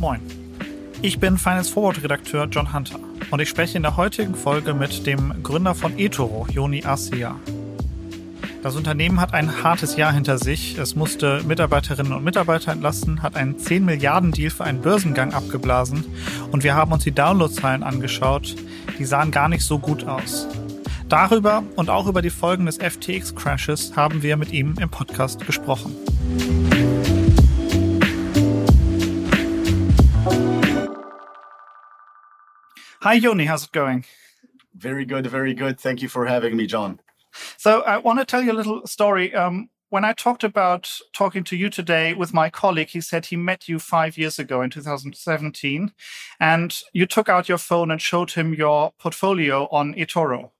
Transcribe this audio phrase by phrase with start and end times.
[0.00, 0.20] Moin.
[1.02, 2.98] Ich bin Finance Forward Redakteur John Hunter
[3.30, 7.36] und ich spreche in der heutigen Folge mit dem Gründer von eToro, Joni Asia.
[8.62, 10.78] Das Unternehmen hat ein hartes Jahr hinter sich.
[10.78, 16.04] Es musste Mitarbeiterinnen und Mitarbeiter entlassen, hat einen 10 Milliarden Deal für einen Börsengang abgeblasen
[16.50, 18.56] und wir haben uns die Downloadzahlen angeschaut.
[18.98, 20.48] Die sahen gar nicht so gut aus.
[21.08, 25.96] Darüber und auch über die Folgen des FTX-Crashes haben wir mit ihm im Podcast gesprochen.
[33.02, 33.46] Hi, Yoni.
[33.46, 34.04] How's it going?
[34.74, 35.80] Very good, very good.
[35.80, 37.00] Thank you for having me, John.
[37.56, 39.34] So, I want to tell you a little story.
[39.34, 43.36] Um, when I talked about talking to you today with my colleague, he said he
[43.36, 45.92] met you five years ago in 2017,
[46.38, 50.50] and you took out your phone and showed him your portfolio on eToro.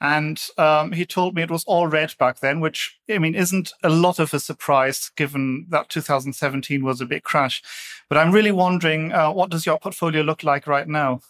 [0.00, 3.72] And um, he told me it was all red back then, which I mean isn't
[3.82, 7.62] a lot of a surprise given that 2017 was a big crash.
[8.08, 11.20] But I'm really wondering, uh, what does your portfolio look like right now?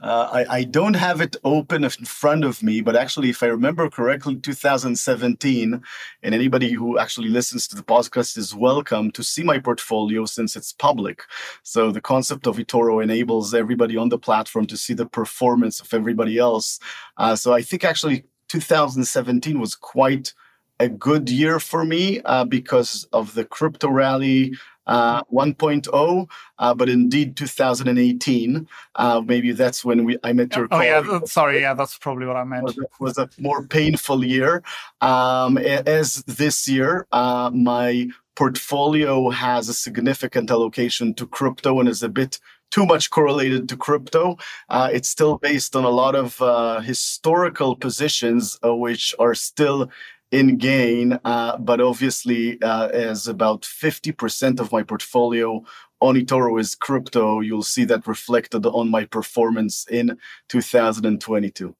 [0.00, 3.46] Uh, I, I, don't have it open in front of me, but actually, if I
[3.46, 5.82] remember correctly, 2017,
[6.22, 10.56] and anybody who actually listens to the podcast is welcome to see my portfolio since
[10.56, 11.22] it's public.
[11.62, 15.94] So the concept of eToro enables everybody on the platform to see the performance of
[15.94, 16.80] everybody else.
[17.16, 20.34] Uh, so I think actually 2017 was quite
[20.80, 24.54] a good year for me uh, because of the crypto rally
[24.86, 28.68] uh, 1.0, uh, but indeed 2018.
[28.94, 30.68] Uh, maybe that's when we I met your.
[30.70, 32.64] Oh yeah, sorry, yeah, that's probably what I meant.
[32.64, 34.62] Was a, was a more painful year.
[35.00, 42.02] Um, as this year, uh, my portfolio has a significant allocation to crypto and is
[42.02, 42.40] a bit
[42.74, 44.36] too much correlated to crypto.
[44.68, 49.88] Uh, it's still based on a lot of uh, historical positions, uh, which are still
[50.30, 55.62] in gain, uh, but obviously, uh, as about 50% of my portfolio
[56.00, 60.18] on eToro is crypto, you'll see that reflected on my performance in
[60.48, 61.74] 2022.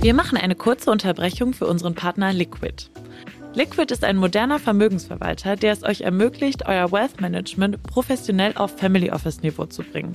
[0.00, 2.90] Wir machen eine kurze Unterbrechung für unseren Partner Liquid.
[3.54, 9.10] Liquid ist ein moderner Vermögensverwalter, der es euch ermöglicht, euer Wealth Management professionell auf Family
[9.10, 10.12] Office Niveau zu bringen.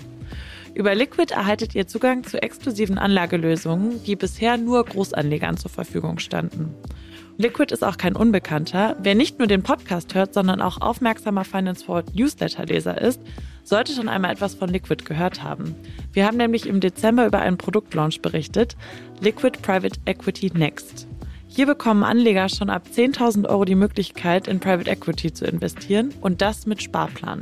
[0.74, 6.74] Über Liquid erhaltet ihr Zugang zu exklusiven Anlagelösungen, die bisher nur Großanlegern zur Verfügung standen.
[7.38, 8.96] Liquid ist auch kein Unbekannter.
[9.02, 13.22] Wer nicht nur den Podcast hört, sondern auch aufmerksamer Finance Forward Newsletter-Leser ist,
[13.64, 15.76] sollte schon einmal etwas von Liquid gehört haben.
[16.14, 18.78] Wir haben nämlich im Dezember über einen Produktlaunch berichtet,
[19.20, 21.08] Liquid Private Equity Next.
[21.48, 26.42] Hier bekommen Anleger schon ab 10.000 Euro die Möglichkeit, in Private Equity zu investieren und
[26.42, 27.42] das mit Sparplan.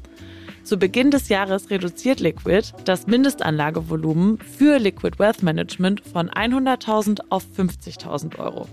[0.71, 7.43] Zu Beginn des Jahres reduziert Liquid das Mindestanlagevolumen für Liquid Wealth Management von 100.000 auf
[7.57, 8.69] 50.000 Euro.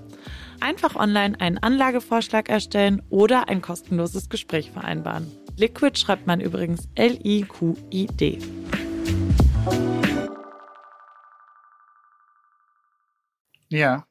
[0.61, 5.27] Einfach online einen Anlagevorschlag erstellen oder ein kostenloses Gespräch vereinbaren.
[5.57, 8.39] Liquid schreibt man übrigens L-I-Q-I-D.
[13.71, 14.08] Ja,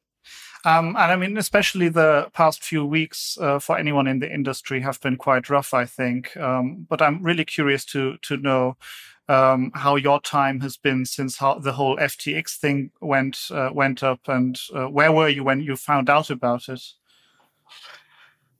[0.65, 4.81] Um, and I mean, especially the past few weeks uh, for anyone in the industry
[4.81, 6.35] have been quite rough, I think.
[6.37, 8.77] Um, but I'm really curious to to know
[9.29, 14.03] um, how your time has been since how the whole FTX thing went uh, went
[14.03, 16.81] up, and uh, where were you when you found out about it?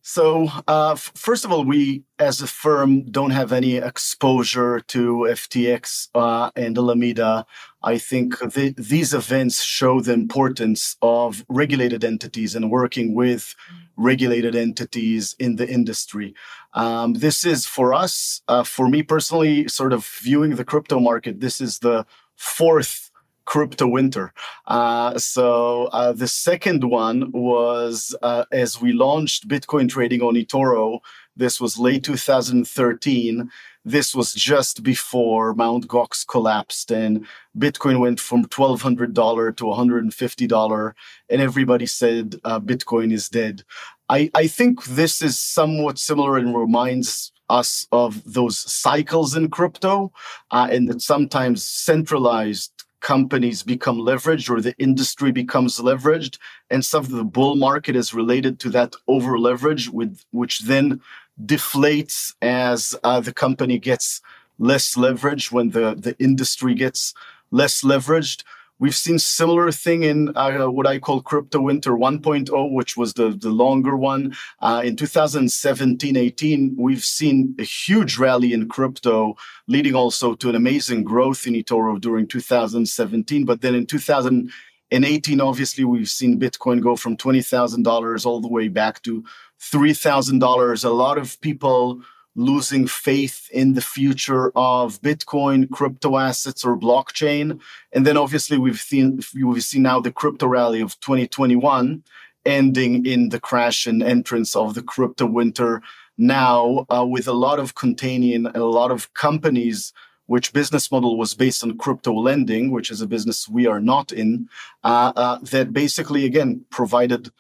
[0.10, 5.28] So, uh, f- first of all, we as a firm don't have any exposure to
[5.30, 7.46] FTX uh, and Alameda.
[7.84, 13.54] I think the, these events show the importance of regulated entities and working with
[13.98, 16.34] regulated entities in the industry.
[16.74, 21.42] Um, this is for us, uh, for me personally, sort of viewing the crypto market,
[21.42, 22.06] this is the
[22.38, 23.07] fourth
[23.48, 24.34] crypto winter.
[24.68, 31.00] Uh, so uh, the second one was uh, as we launched Bitcoin trading on eToro.
[31.38, 33.52] This was late 2013.
[33.86, 37.28] This was just before Mount Gox collapsed and
[37.58, 40.94] Bitcoin went from $1,200 to $150,
[41.30, 43.64] and everybody said uh, Bitcoin is dead.
[44.10, 50.14] I, I think this is somewhat similar and reminds us of those cycles in crypto,
[50.52, 56.38] uh, and that sometimes centralized companies become leveraged or the industry becomes leveraged
[56.72, 61.00] and some of the bull market is related to that over leverage with which then
[61.46, 64.22] deflates as uh, the company gets
[64.60, 67.14] less leverage, when the, the industry gets
[67.52, 68.44] less leveraged.
[68.80, 73.30] We've seen similar thing in uh, what I call crypto winter 1.0, which was the,
[73.30, 74.36] the longer one.
[74.62, 79.36] Uh, in 2017, 18, we've seen a huge rally in crypto,
[79.68, 83.46] leading also to an amazing growth in eToro during 2017.
[83.46, 89.02] But then in 2018, obviously, we've seen Bitcoin go from $20,000 all the way back
[89.04, 89.24] to
[89.60, 90.86] $3,000.
[90.86, 92.04] A lot of people
[92.38, 97.60] losing faith in the future of Bitcoin, crypto assets, or blockchain.
[97.92, 102.04] And then obviously we've seen we've seen now the crypto rally of 2021
[102.46, 105.82] ending in the crash and entrance of the crypto winter
[106.18, 109.92] now uh, with a lot of containing a lot of companies
[110.28, 114.12] which business model was based on crypto lending, which is a business we are not
[114.12, 114.48] in,
[114.84, 117.32] uh, uh, that basically again provided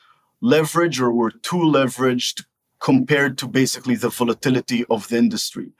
[0.42, 2.46] leverage or were too leveraged
[2.79, 5.71] compared to basically the volatility of the industry.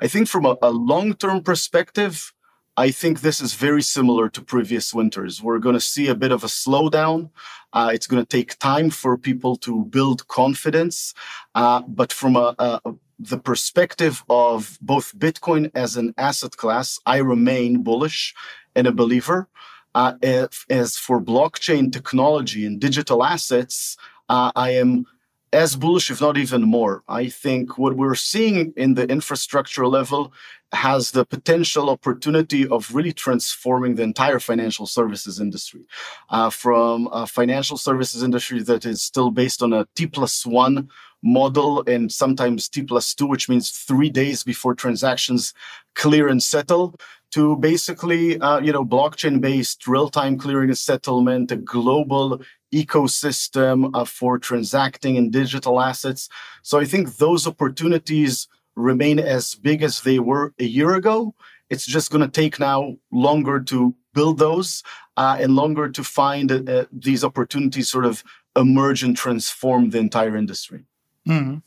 [0.00, 2.32] I think from a, a long term perspective,
[2.76, 5.42] I think this is very similar to previous winters.
[5.42, 7.30] We're going to see a bit of a slowdown.
[7.72, 11.12] Uh, it's going to take time for people to build confidence.
[11.54, 12.80] Uh, but from a, a,
[13.18, 18.34] the perspective of both Bitcoin as an asset class, I remain bullish
[18.74, 19.48] and a believer.
[19.94, 23.98] Uh, as, as, for blockchain technology and digital assets,
[24.30, 25.04] uh, I am
[25.52, 27.02] as bullish, if not even more.
[27.08, 30.32] I think what we're seeing in the infrastructure level
[30.72, 35.82] has the potential opportunity of really transforming the entire financial services industry
[36.30, 40.88] uh, from a financial services industry that is still based on a T plus one
[41.22, 45.52] model and sometimes T plus two, which means three days before transactions
[45.94, 46.94] clear and settle
[47.32, 52.40] to basically, uh, you know, blockchain-based real-time clearing and settlement, a global
[52.72, 56.28] ecosystem uh, for transacting in digital assets.
[56.62, 61.34] So I think those opportunities remain as big as they were a year ago.
[61.70, 64.82] It's just going to take now longer to build those
[65.16, 68.22] uh, and longer to find uh, these opportunities sort of
[68.56, 70.84] emerge and transform the entire industry.
[71.26, 71.62] Mm.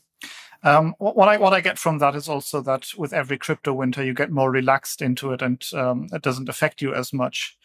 [0.62, 4.02] Um, what I what I get from that is also that with every crypto winter,
[4.02, 7.56] you get more relaxed into it, and um, it doesn't affect you as much.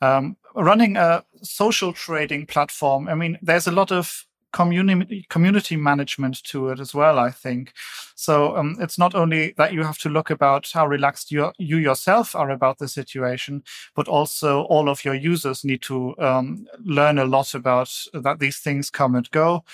[0.00, 6.40] Um, running a social trading platform, I mean, there's a lot of community community management
[6.44, 7.18] to it as well.
[7.18, 7.72] I think
[8.14, 8.56] so.
[8.56, 12.36] Um, it's not only that you have to look about how relaxed you you yourself
[12.36, 13.64] are about the situation,
[13.96, 18.58] but also all of your users need to um, learn a lot about that these
[18.58, 19.64] things come and go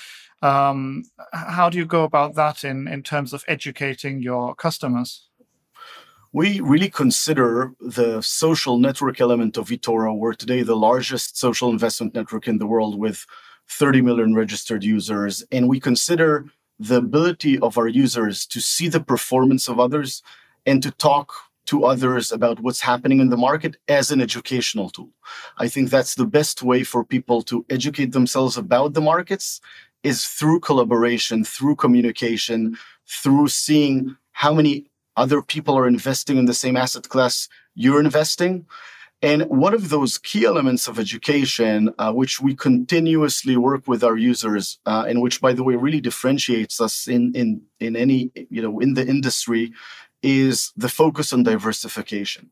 [0.43, 5.29] um, how do you go about that in, in terms of educating your customers?
[6.33, 10.17] We really consider the social network element of eToro.
[10.17, 13.27] We're today the largest social investment network in the world with
[13.69, 15.43] 30 million registered users.
[15.51, 16.47] And we consider
[16.79, 20.23] the ability of our users to see the performance of others
[20.67, 21.33] and to talk
[21.67, 25.11] to others about what's happening in the market as an educational tool.
[25.59, 29.61] I think that's the best way for people to educate themselves about the markets
[30.05, 34.90] is through collaboration, through communication, through seeing how many
[35.23, 38.67] other people are investing in the same asset class you're investing.
[39.23, 44.17] And one of those key elements of education, uh, which we continuously work with our
[44.17, 47.49] users, uh, and which, by the way, really differentiates us in in
[47.87, 49.65] in any you know in the industry,
[50.23, 52.51] is the focus on diversification.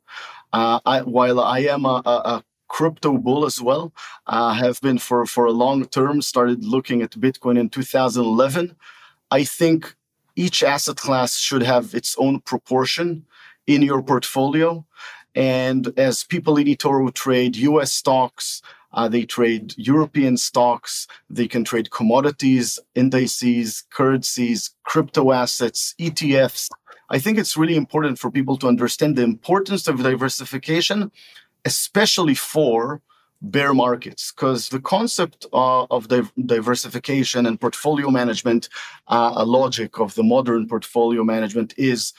[0.52, 3.92] Uh, I, while I am a, a, crypto bull as well.
[4.26, 6.20] Uh, have been for for a long term.
[6.20, 8.76] Started looking at Bitcoin in 2011.
[9.30, 9.96] I think
[10.38, 13.26] each asset class should have its own proportion
[13.66, 14.84] in your portfolio.
[15.34, 21.64] And as people in eToro trade US stocks, uh, they trade European stocks, they can
[21.64, 26.68] trade commodities, indices, currencies, crypto assets, ETFs.
[27.10, 31.10] I think it's really important for people to understand the importance of diversification
[31.64, 33.02] especially for
[33.40, 38.68] bear markets because the concept uh, of di- diversification and portfolio management
[39.08, 42.12] uh, a logic of the modern portfolio management is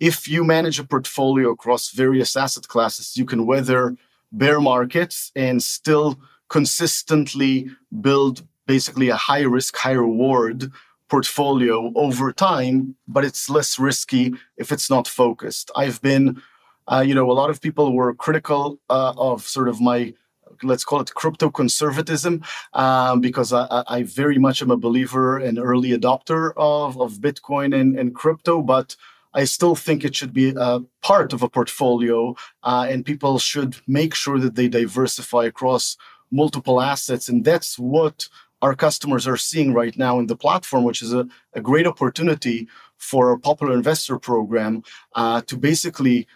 [0.00, 3.96] if you manage a portfolio across various asset classes you can weather
[4.32, 6.18] bear markets and still
[6.48, 7.70] consistently
[8.02, 10.70] build basically a high risk high reward
[11.08, 15.70] portfolio over time but it's less risky if it's not focused.
[15.74, 16.42] I've been
[16.88, 20.14] uh, you know, a lot of people were critical uh, of sort of my
[20.62, 25.58] let's call it crypto conservatism, um, because I, I, very much am a believer and
[25.58, 28.96] early adopter of, of Bitcoin and, and crypto, but
[29.34, 33.76] I still think it should be a part of a portfolio, uh, and people should
[33.86, 35.96] make sure that they diversify across
[36.30, 38.28] multiple assets, and that's what
[38.62, 42.66] our customers are seeing right now in the platform, which is a, a great opportunity
[42.96, 44.82] for a popular investor program
[45.14, 46.26] uh, to basically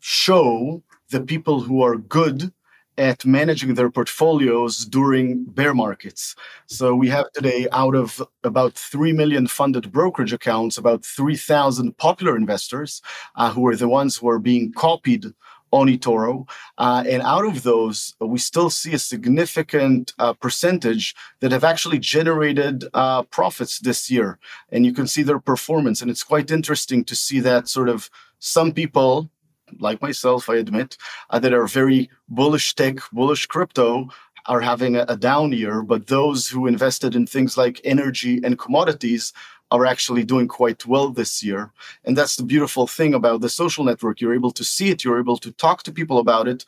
[0.00, 2.52] show the people who are good
[2.98, 6.34] at managing their portfolios during bear markets.
[6.66, 12.36] So we have today, out of about 3 million funded brokerage accounts, about 3,000 popular
[12.36, 13.02] investors
[13.36, 15.26] uh, who are the ones who are being copied
[15.72, 16.48] on eToro.
[16.78, 21.98] Uh, and out of those, we still see a significant uh, percentage that have actually
[21.98, 24.38] generated uh, profits this year.
[24.70, 26.00] And you can see their performance.
[26.00, 29.30] And it's quite interesting to see that sort of some people
[29.78, 30.96] like myself, I admit,
[31.30, 34.08] uh, that are very bullish tech, bullish crypto,
[34.46, 35.82] are having a, a, down year.
[35.82, 39.32] But those who invested in things like energy and commodities
[39.70, 41.72] are actually doing quite well this year.
[42.04, 44.20] And that's the beautiful thing about the social network.
[44.20, 46.64] You're able to see it, you're able to talk to people about it.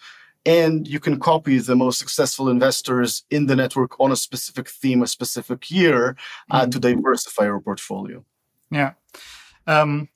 [0.46, 5.02] And you can copy the most successful investors in the network on a specific theme,
[5.02, 6.16] a specific year
[6.50, 6.70] uh, mm.
[6.70, 8.24] to diversify your portfolio.
[8.70, 8.92] Yeah.
[9.68, 10.08] Um,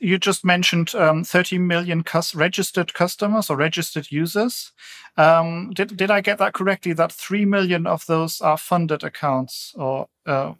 [0.00, 4.72] you just mentioned um, 30 million cus registered customers or registered users.
[5.18, 6.94] Um, did did I get that correctly?
[6.94, 10.54] That three million of those are funded accounts, or uh...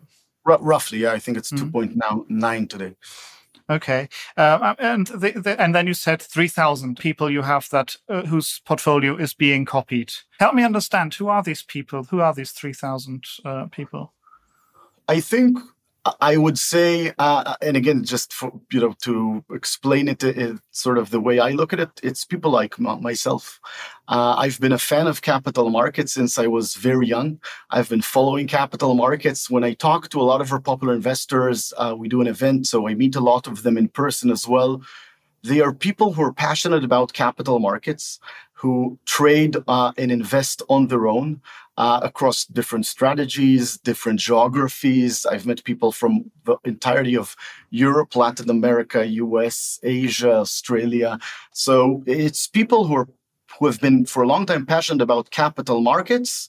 [0.45, 0.99] R roughly?
[0.99, 2.27] Yeah, I think it's mm -hmm.
[2.29, 2.95] 2.9 today.
[3.71, 7.97] Okay, uh, and the, the, and then you said three thousand people you have that
[8.09, 10.13] uh, whose portfolio is being copied.
[10.39, 12.03] Help me understand who are these people?
[12.11, 14.13] Who are these three thousand uh, people?
[15.17, 15.59] I think
[16.21, 20.55] I would say, uh, and again, just for, you know, to explain it, it, uh,
[20.71, 23.61] sort of the way I look at it, it's people like myself.
[24.07, 27.41] Uh, I've been a fan of capital markets since I was very young.
[27.71, 29.51] I've been following capital markets.
[29.51, 32.67] When I talk to a lot of our popular investors, uh, we do an event,
[32.67, 34.83] so I meet a lot of them in person as well.
[35.43, 38.19] They are people who are passionate about capital markets,
[38.53, 41.41] who trade uh, and invest on their own
[41.77, 45.25] uh, across different strategies, different geographies.
[45.25, 47.37] I've met people from the entirety of
[47.71, 51.21] Europe, Latin America, US, Asia, Australia.
[51.53, 53.09] So it's people who are
[53.59, 56.49] who have been for a long time passionate about capital markets,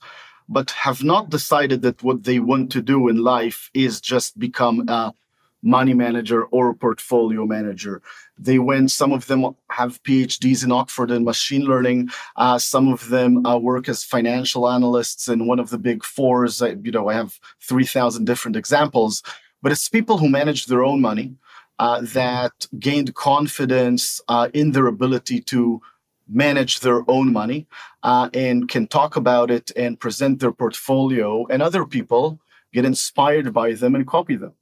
[0.49, 4.87] but have not decided that what they want to do in life is just become
[4.89, 5.13] a
[5.61, 8.01] money manager or portfolio manager.
[8.37, 12.09] They went, some of them have PhDs in Oxford in machine learning.
[12.35, 16.61] Uh, some of them uh, work as financial analysts in one of the big fours.
[16.61, 19.21] I, you know, I have 3,000 different examples,
[19.61, 21.35] but it's people who manage their own money
[21.79, 25.81] uh, that gained confidence uh, in their ability to
[26.27, 27.67] manage their own money
[28.03, 32.39] uh, and can talk about it and present their portfolio and other people
[32.71, 34.53] get inspired by them and copy them.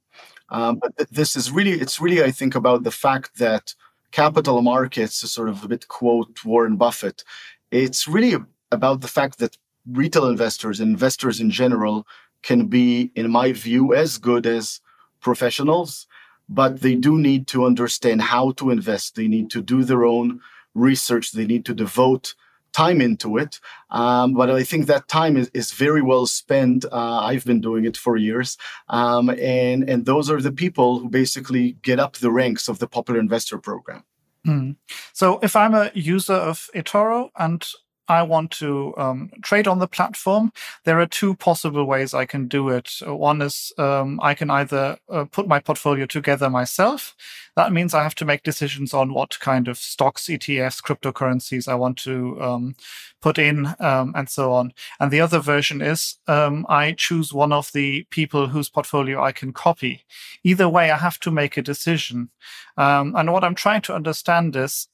[0.50, 3.74] Um, but th- this is really, it's really, I think, about the fact that
[4.10, 7.24] capital markets, is sort of a bit quote Warren Buffett,
[7.70, 8.36] it's really
[8.72, 9.56] about the fact that
[9.90, 12.06] retail investors, investors in general,
[12.42, 14.80] can be, in my view, as good as
[15.20, 16.06] professionals,
[16.48, 19.16] but they do need to understand how to invest.
[19.16, 20.40] They need to do their own
[20.74, 21.32] research.
[21.32, 22.34] They need to devote
[22.72, 23.60] time into it.
[23.90, 26.84] Um, but I think that time is, is very well spent.
[26.84, 28.56] Uh, I've been doing it for years.
[28.88, 32.86] Um, and, and those are the people who basically get up the ranks of the
[32.86, 34.04] popular investor program.
[34.46, 34.76] Mm.
[35.12, 37.66] So if I'm a user of eToro and
[38.08, 40.52] I want to um, trade on the platform,
[40.84, 43.00] there are two possible ways I can do it.
[43.06, 47.14] One is um, I can either uh, put my portfolio together myself.
[47.56, 51.74] That means I have to make decisions on what kind of stocks, ETFs, cryptocurrencies I
[51.74, 52.76] want to um,
[53.20, 54.72] put in, um, and so on.
[55.00, 59.32] And the other version is um, I choose one of the people whose portfolio I
[59.32, 60.04] can copy.
[60.44, 62.30] Either way, I have to make a decision.
[62.76, 64.88] Um, and what I'm trying to understand is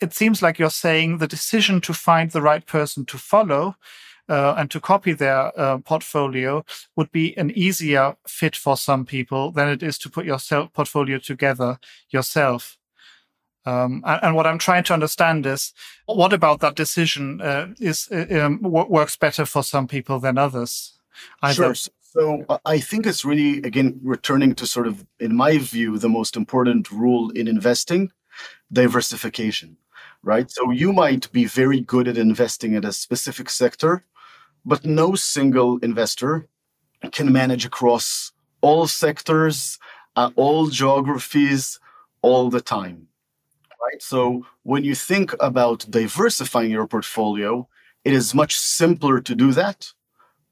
[0.00, 3.76] it seems like you're saying the decision to find the right person to follow
[4.28, 6.64] uh, and to copy their uh, portfolio
[6.96, 10.38] would be an easier fit for some people than it is to put your
[10.72, 11.78] portfolio together
[12.10, 12.78] yourself.
[13.66, 15.74] Um, and, and, what I'm trying to understand is
[16.06, 20.98] what about that decision uh, is uh, um, works better for some people than others?
[21.42, 21.92] Either sure.
[22.00, 26.36] So I think it's really, again, returning to sort of, in my view, the most
[26.36, 28.10] important rule in investing
[28.72, 29.76] diversification
[30.22, 30.50] right?
[30.50, 34.04] So you might be very good at investing in a specific sector,
[34.64, 36.48] but no single investor
[37.12, 39.78] can manage across all sectors,
[40.16, 41.80] uh, all geographies,
[42.22, 43.08] all the time,
[43.82, 44.02] right?
[44.02, 47.66] So when you think about diversifying your portfolio,
[48.04, 49.92] it is much simpler to do that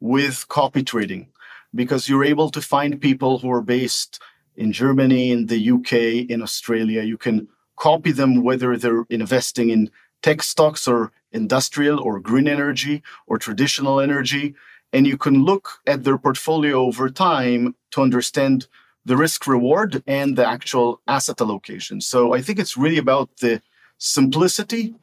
[0.00, 1.28] with copy trading
[1.74, 4.20] because you're able to find people who are based
[4.56, 5.92] in Germany, in the UK,
[6.30, 7.02] in Australia.
[7.02, 7.48] You can
[7.78, 9.90] copy them whether they're investing in
[10.22, 14.54] tech stocks or industrial or green energy or traditional energy.
[14.92, 18.66] And you can look at their portfolio over time to understand
[19.04, 22.00] the risk reward and the actual asset allocation.
[22.00, 23.62] So I think it's really about the
[23.98, 24.94] simplicity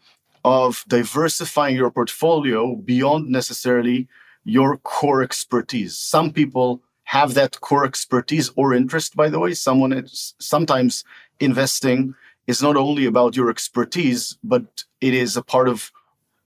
[0.43, 4.07] of diversifying your portfolio beyond necessarily
[4.43, 5.97] your core expertise.
[5.97, 9.53] Some people have that core expertise or interest, by the way.
[9.53, 11.03] Someone is sometimes
[11.39, 12.15] investing
[12.47, 15.91] is not only about your expertise, but it is a part of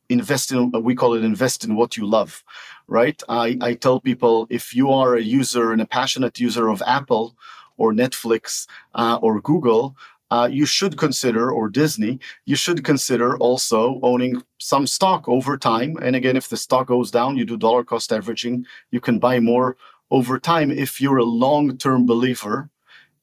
[0.09, 2.43] invest in, we call it invest in what you love,
[2.87, 3.21] right?
[3.29, 7.35] I, I tell people if you are a user and a passionate user of Apple
[7.77, 9.95] or Netflix uh, or Google,
[10.31, 15.97] uh, you should consider, or Disney, you should consider also owning some stock over time.
[16.01, 19.39] And again, if the stock goes down, you do dollar cost averaging, you can buy
[19.39, 19.75] more
[20.11, 22.69] over time if you're a long term believer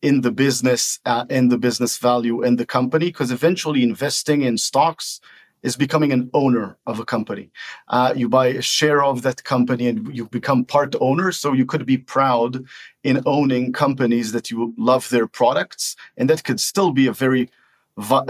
[0.07, 4.57] in the business uh, and the business value in the company, because eventually investing in
[4.57, 5.21] stocks
[5.65, 7.51] is becoming an owner of a company.
[7.89, 11.33] Uh, you buy a share of that company and you become part owner.
[11.33, 12.65] So you could be proud
[13.03, 15.97] in owning companies that you love their products.
[16.17, 17.51] And that could still be a very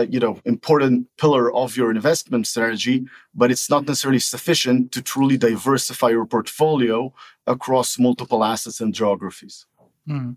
[0.09, 3.04] you know important pillar of your investment strategy
[3.35, 7.12] but it's not necessarily sufficient to truly diversify your portfolio
[7.49, 9.66] across multiple assets and geographies
[10.09, 10.37] mm.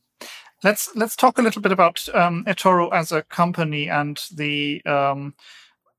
[0.63, 5.33] Let's let's talk a little bit about um, etoro as a company and the um,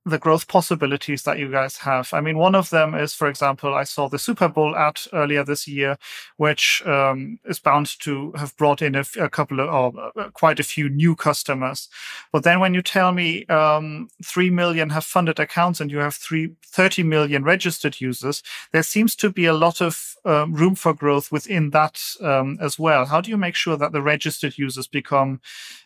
[0.07, 2.09] the growth possibilities that you guys have.
[2.15, 5.45] I mean, one of them is, for example, I saw the Super Bowl ad earlier
[5.45, 5.99] this year,
[6.39, 10.59] which um, is bound to have brought in a, a couple of, or uh, quite
[10.59, 11.89] a few new customers.
[12.33, 16.15] But then when you tell me um, 3 million have funded accounts and you have
[16.15, 18.43] three, 30 million registered users,
[18.73, 22.79] there seems to be a lot of um, room for growth within that um, as
[22.79, 23.05] well.
[23.05, 25.43] How do you make sure that the registered users become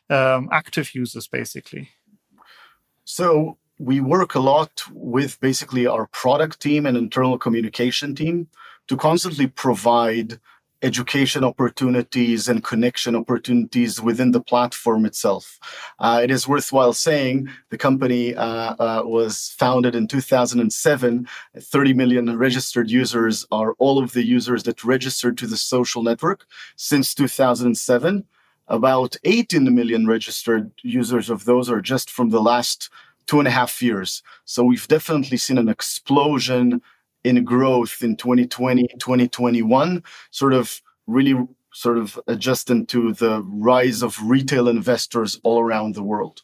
[0.09, 1.91] um, active users, basically?
[3.05, 8.49] So we work a lot with basically our product team and internal communication team
[8.89, 10.39] to constantly provide
[10.85, 15.59] education opportunities and connection opportunities within the platform itself.
[15.99, 21.27] Uh, it is worthwhile saying the company uh, uh, was founded in 2007.
[21.59, 26.45] 30 million registered users are all of the users that registered to the social network
[26.77, 28.25] since 2007.
[28.69, 32.91] About 18 million registered users of those are just from the last
[33.27, 34.23] two and a half years.
[34.45, 36.83] So we've definitely seen an explosion
[37.25, 44.23] in growth in 2020, 2021, sort of really sort of adjusting to the rise of
[44.23, 46.43] retail investors all around the world.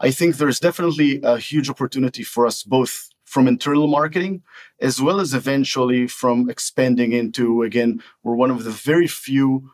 [0.00, 4.42] I think there's definitely a huge opportunity for us both from internal marketing
[4.80, 9.68] as well as eventually from expanding into again we're one of the very few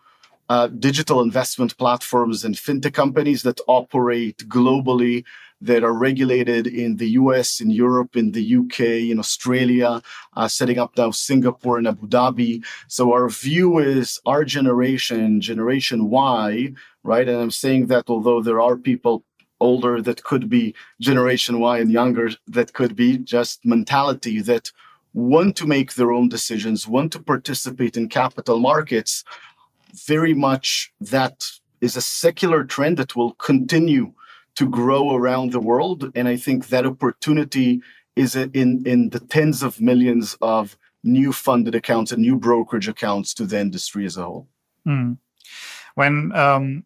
[0.52, 5.24] uh, digital investment platforms and fintech companies that operate globally
[5.68, 8.80] that are regulated in the US, in Europe, in the UK,
[9.12, 9.90] in Australia,
[10.36, 12.52] uh, setting up now Singapore and Abu Dhabi.
[12.96, 17.26] So our view is our generation, Generation Y, right?
[17.30, 19.24] And I'm saying that although there are people
[19.68, 20.74] older that could be
[21.08, 24.70] Generation Y and younger that could be just mentality that
[25.14, 29.24] want to make their own decisions, want to participate in capital markets,
[29.92, 31.50] very much that
[31.80, 34.12] is a secular trend that will continue
[34.54, 36.10] to grow around the world.
[36.14, 37.82] And I think that opportunity
[38.16, 43.34] is in, in the tens of millions of new funded accounts and new brokerage accounts
[43.34, 44.48] to the industry as a whole.
[44.86, 45.18] Mm.
[45.94, 46.84] When um,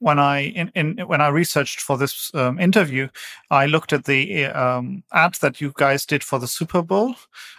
[0.00, 3.08] when I in, in when I researched for this um, interview,
[3.50, 7.14] I looked at the um, ad that you guys did for the Super Bowl,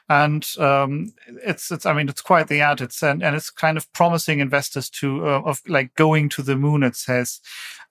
[0.10, 2.82] and um, it's it's I mean it's quite the ad.
[2.82, 6.56] It's and, and it's kind of promising investors to uh, of like going to the
[6.56, 6.84] moon.
[6.84, 7.40] It says,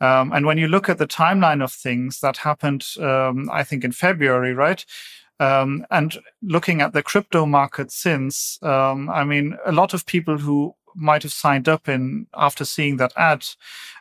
[0.01, 3.85] um, and when you look at the timeline of things that happened, um, I think
[3.85, 4.85] in February, right?
[5.41, 10.37] Um, and looking at the crypto market since, um, I mean, a lot of people
[10.37, 13.47] who might have signed up in after seeing that ad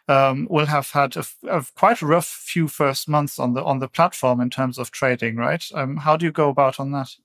[0.08, 3.88] um, will have had a, a, quite rough few first months on the on the
[3.88, 5.64] platform in terms of trading, right?
[5.74, 7.16] Um, how do you go about on that?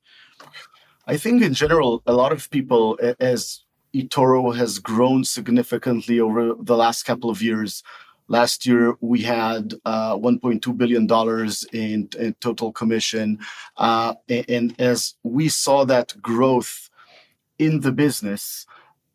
[1.07, 6.77] I think in general, a lot of people, as eToro has grown significantly over the
[6.77, 7.83] last couple of years.
[8.27, 11.07] Last year, we had uh, $1.2 billion
[11.73, 13.39] in, in total commission.
[13.77, 16.89] Uh, and, and as we saw that growth
[17.59, 18.67] in the business,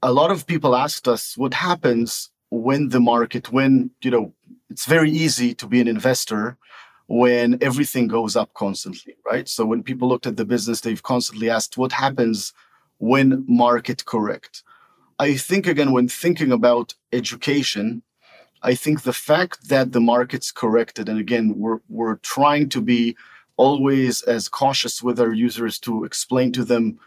[0.02, 4.34] a lot of people asked us what happens when the market, when, you know,
[4.70, 6.58] it's very easy to be an investor
[7.08, 9.48] when everything goes up constantly, right?
[9.50, 12.54] So when people looked at the business, they've constantly asked what happens
[13.00, 14.64] when market correct.
[15.18, 18.04] I think again, when thinking about education,
[18.62, 23.18] I think the fact that the market's corrected, and again, we're, we're trying to be
[23.58, 27.00] always as cautious with our users to explain to them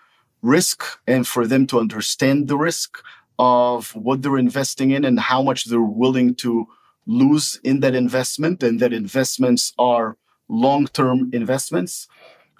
[0.42, 3.02] risk and for them to understand the risk
[3.38, 6.66] of what they're investing in and how much they're willing to
[7.06, 10.16] lose in that investment and that investments are
[10.48, 12.08] long-term investments.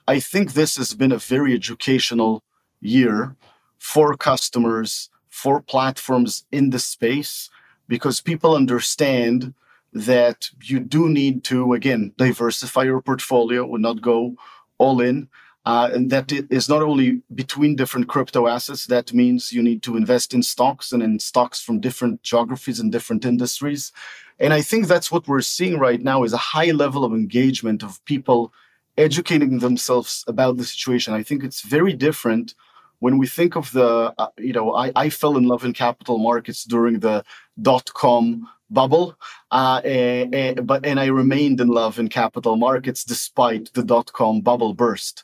[0.08, 2.42] I think this has been a very educational
[2.80, 3.36] year
[3.78, 7.50] for customers, for platforms in the space,
[7.88, 9.54] because people understand
[9.92, 14.34] that you do need to, again, diversify your portfolio and not go
[14.78, 15.28] all in.
[15.64, 19.80] Uh, and that it is not only between different crypto assets, that means you need
[19.80, 23.92] to invest in stocks and in stocks from different geographies and different industries.
[24.40, 27.84] And I think that's what we're seeing right now is a high level of engagement
[27.84, 28.52] of people
[28.98, 31.14] educating themselves about the situation.
[31.14, 32.54] I think it's very different
[32.98, 36.18] when we think of the, uh, you know, I, I fell in love in capital
[36.18, 37.24] markets during the
[37.60, 39.16] dot com bubble,
[39.50, 44.12] uh, and, and, but and I remained in love in capital markets despite the dot
[44.12, 45.22] com bubble burst.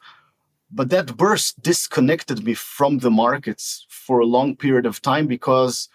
[0.71, 5.89] But that burst disconnected me from the markets for a long period of time because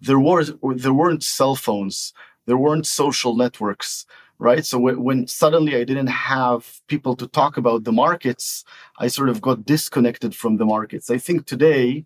[0.00, 2.12] there was there weren't cell phones,
[2.46, 4.04] there weren't social networks,
[4.38, 4.64] right?
[4.64, 8.64] So when, when suddenly I didn't have people to talk about the markets,
[8.98, 11.10] I sort of got disconnected from the markets.
[11.10, 12.04] I think today,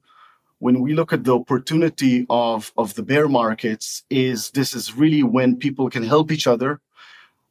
[0.58, 5.22] when we look at the opportunity of of the bear markets, is this is really
[5.22, 6.80] when people can help each other,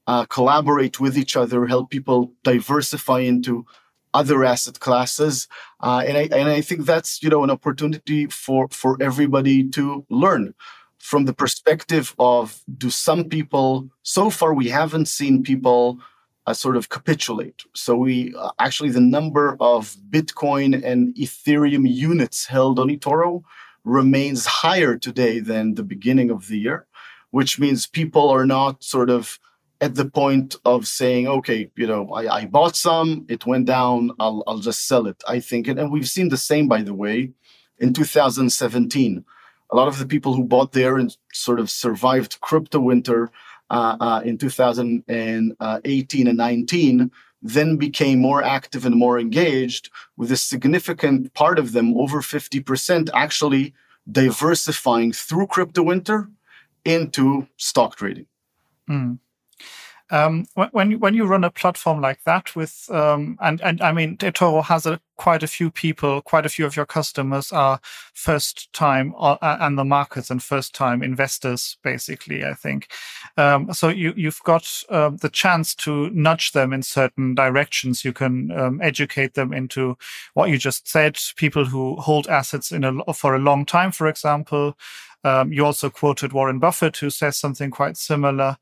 [0.08, 3.66] uh, collaborate with each other, help people diversify into
[4.14, 5.48] other asset classes,
[5.82, 10.06] uh, and I and I think that's you know an opportunity for for everybody to
[10.10, 10.54] learn
[10.98, 15.98] from the perspective of do some people so far we haven't seen people
[16.46, 17.64] uh, sort of capitulate.
[17.74, 23.44] So we uh, actually the number of bitcoin and ethereum units held on etoro
[23.86, 26.86] remains higher today than the beginning of the year
[27.32, 29.40] which means people are not sort of
[29.82, 34.12] at the point of saying, okay, you know, I, I bought some, it went down,
[34.20, 35.24] I'll, I'll just sell it.
[35.28, 37.32] I think, and, and we've seen the same, by the way,
[37.80, 39.26] in 2017.
[39.72, 43.32] A lot of the people who bought there and sort of survived crypto winter
[43.70, 47.12] uh, uh, in 2018 and 19
[47.42, 53.10] then became more active and more engaged, with a significant part of them, over 50%,
[53.14, 53.74] actually
[54.12, 56.30] diversifying through crypto winter
[56.84, 58.26] into stock trading.
[58.90, 59.20] Mm.
[60.12, 63.92] Um, when you, when you run a platform like that with um, and and I
[63.92, 67.80] mean eToro has a, quite a few people, quite a few of your customers are
[68.14, 72.44] first time uh, and the markets and first time investors, basically.
[72.44, 72.92] I think
[73.38, 73.90] um, so.
[73.90, 78.04] You you've got um, the chance to nudge them in certain directions.
[78.04, 79.98] You can um, educate them into
[80.34, 81.20] what you just said.
[81.36, 84.76] People who hold assets in a for a long time, for example.
[85.24, 88.58] Um, you also quoted Warren Buffett, who says something quite similar.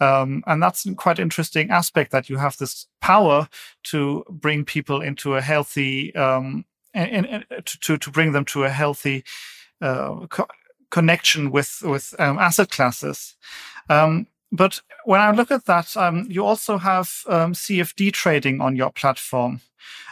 [0.00, 3.48] Um, and that's a quite interesting aspect that you have this power
[3.84, 9.24] to bring people into a healthy, um, in, to, to bring them to a healthy
[9.80, 10.48] uh, co-
[10.90, 13.36] connection with, with um, asset classes.
[13.88, 18.76] Um, but when I look at that, um, you also have um, CFD trading on
[18.76, 19.62] your platform.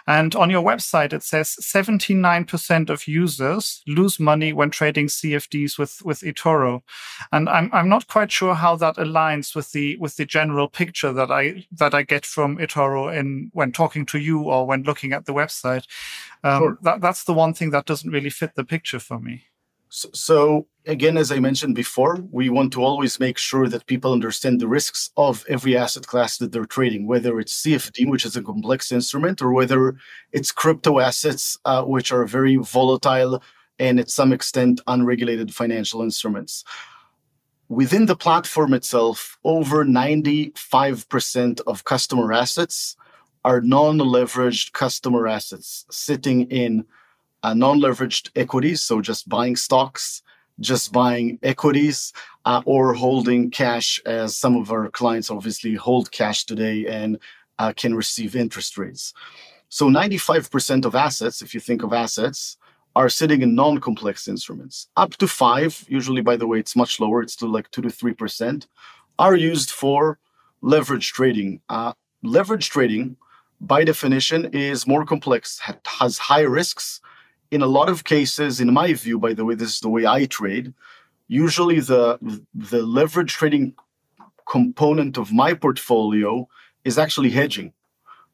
[0.07, 6.01] And on your website, it says 79% of users lose money when trading CFDs with,
[6.05, 6.83] with eToro.
[7.31, 11.13] And I'm, I'm not quite sure how that aligns with the, with the general picture
[11.13, 15.13] that I, that I get from eToro in, when talking to you or when looking
[15.13, 15.87] at the website.
[16.43, 16.79] Um, sure.
[16.83, 19.45] that, that's the one thing that doesn't really fit the picture for me.
[19.91, 24.13] So, so, again, as I mentioned before, we want to always make sure that people
[24.13, 28.37] understand the risks of every asset class that they're trading, whether it's CFD, which is
[28.37, 29.97] a complex instrument, or whether
[30.33, 33.43] it's crypto assets, uh, which are very volatile
[33.79, 36.65] and at some extent unregulated financial instruments.
[37.69, 42.97] Within the platform itself, over 95% of customer assets
[43.45, 46.85] are non leveraged customer assets sitting in
[47.43, 50.23] uh, non-leveraged equities, so just buying stocks,
[50.61, 52.13] just buying equities,
[52.45, 57.19] uh, or holding cash, as some of our clients obviously hold cash today and
[57.59, 59.13] uh, can receive interest rates.
[59.69, 62.57] So 95% of assets, if you think of assets,
[62.97, 64.89] are sitting in non-complex instruments.
[64.97, 67.23] Up to five, usually, by the way, it's much lower.
[67.23, 68.67] It's still like two to three percent,
[69.19, 70.19] are used for
[70.61, 71.61] leverage trading.
[71.69, 71.93] Uh,
[72.23, 73.17] leverage trading,
[73.61, 77.01] by definition, is more complex, has high risks,
[77.51, 80.07] in a lot of cases, in my view, by the way, this is the way
[80.07, 80.73] I trade.
[81.29, 82.19] Usually, the
[82.55, 83.75] the leverage trading
[84.49, 86.49] component of my portfolio
[86.85, 87.73] is actually hedging,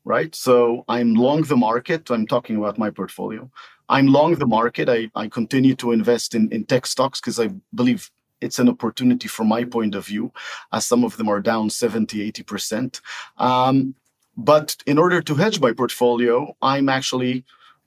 [0.05, 0.35] right?
[0.35, 2.11] So I'm long the market.
[2.11, 3.50] I'm talking about my portfolio.
[3.88, 4.88] I'm long the market.
[4.88, 9.29] I, I continue to invest in, in tech stocks because I believe it's an opportunity
[9.29, 10.33] from my point of view,
[10.72, 13.00] as some of them are down 70, 80%.
[13.38, 13.94] Um,
[14.37, 17.44] but in order to hedge my portfolio, I'm actually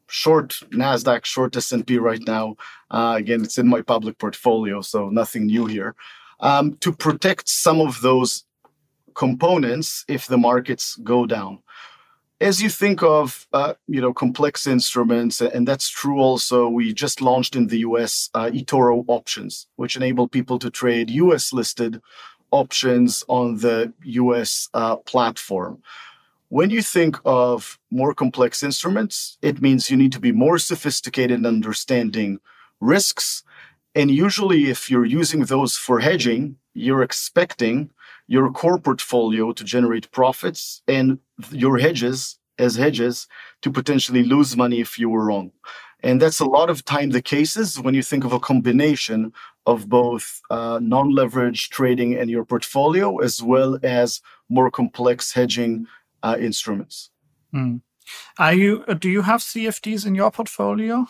[0.10, 2.56] short Nasdaq, short S&P right now.
[2.92, 5.96] Uh, again, it's in my public portfolio, so nothing new here.
[6.40, 8.46] Um, to protect some of those
[9.14, 11.60] components if the markets go down.
[12.42, 17.22] As you think of uh, you know complex instruments, and that's true also, we just
[17.22, 22.02] launched in the US uh, eToro options, which enable people to trade US listed
[22.52, 25.82] options on the US uh, platform.
[26.50, 31.38] When you think of more complex instruments, it means you need to be more sophisticated
[31.40, 32.40] in understanding
[32.80, 33.44] risks.
[33.94, 37.92] And usually, if you're using those for hedging, you're expecting
[38.26, 41.20] your core portfolio to generate profits and
[41.52, 43.28] your hedges as hedges
[43.62, 45.52] to potentially lose money if you were wrong.
[46.02, 49.34] And that's a lot of time the cases when you think of a combination
[49.66, 55.86] of both uh, non leverage trading in your portfolio as well as more complex hedging
[56.24, 57.12] uh, instruments.
[57.54, 57.82] Mm.
[58.38, 58.84] Are you?
[58.88, 61.08] Uh, do you have CFDs in your portfolio?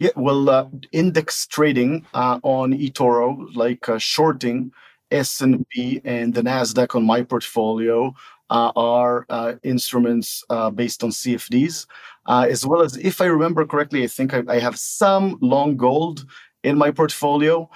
[0.00, 4.72] Yeah, well, uh, index trading uh, on eToro, like uh, shorting
[5.10, 8.12] S&P and the Nasdaq on my portfolio,
[8.50, 11.86] uh, are instruments based on CFDs,
[12.28, 16.26] as well as, if I remember correctly, I think I, I have some long gold
[16.64, 17.70] in my portfolio.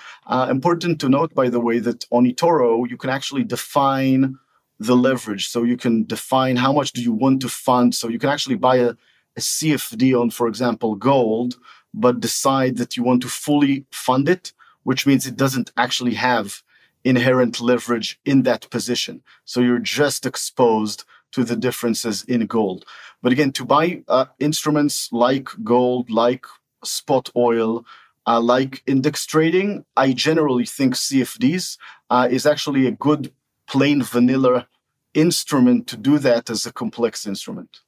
[0.50, 4.36] important to note, by the way, that on eToro you can actually define
[4.78, 5.48] the leverage.
[5.48, 7.94] So you can define how much do you want to fund.
[7.94, 8.90] So you can actually buy a,
[9.36, 11.56] a CFD on, for example, gold,
[11.94, 14.52] but decide that you want to fully fund it,
[14.84, 16.62] which means it doesn't actually have
[17.04, 19.22] inherent leverage in that position.
[19.44, 22.84] So you're just exposed to the differences in gold.
[23.22, 26.46] But again, to buy uh, instruments like gold, like
[26.84, 27.84] spot oil,
[28.26, 31.78] uh, like index trading, I generally think CFDs
[32.10, 33.32] uh, is actually a good
[33.68, 34.66] plain vanilla
[35.14, 37.80] instrument to do that as a complex instrument.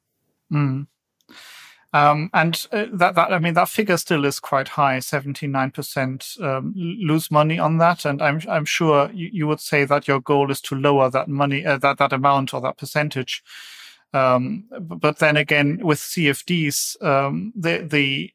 [0.51, 0.87] Mm.
[1.93, 6.73] Um, and uh, that, that, I mean, that figure still is quite high, 79% um,
[6.75, 8.05] lose money on that.
[8.05, 11.27] And I'm, I'm sure you, you, would say that your goal is to lower that
[11.27, 13.43] money, uh, that, that amount or that percentage.
[14.13, 18.31] Um, but then again, with CFDs, um, the, the,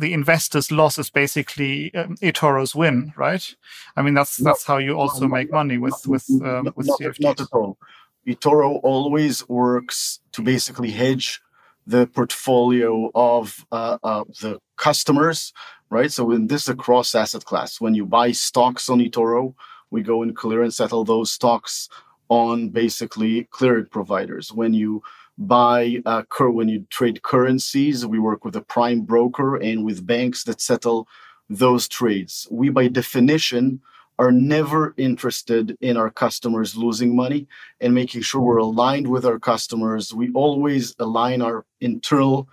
[0.00, 3.54] the investor's loss is basically um, eToro's win, right?
[3.96, 7.20] I mean, that's that's how you also make money with with um, with not, CFDs.
[7.20, 7.78] Not at all.
[8.26, 11.40] eToro always works to basically hedge
[11.86, 15.52] the portfolio of uh, uh, the customers,
[15.90, 16.10] right?
[16.10, 17.80] So in this is a cross asset class.
[17.80, 19.54] When you buy stocks on eToro,
[19.90, 21.88] we go and clear and settle those stocks
[22.28, 24.52] on basically clearing providers.
[24.52, 25.02] When you
[25.40, 30.44] buy uh, when you trade currencies, we work with a prime broker and with banks
[30.44, 31.08] that settle
[31.48, 32.46] those trades.
[32.50, 33.80] We, by definition,
[34.18, 37.48] are never interested in our customers losing money
[37.80, 40.12] and making sure we're aligned with our customers.
[40.12, 42.46] We always align our internal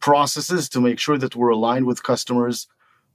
[0.00, 2.68] processes to make sure that we're aligned with customers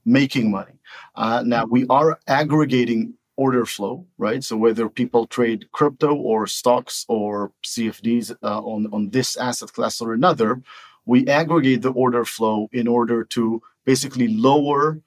[0.04, 0.72] making money.
[1.14, 4.42] Uh, now, we are aggregating order flow, right?
[4.44, 10.00] So whether people trade crypto or stocks or CFDs uh, on, on this asset class
[10.00, 10.62] or another,
[11.06, 15.00] we aggregate the order flow in order to basically lower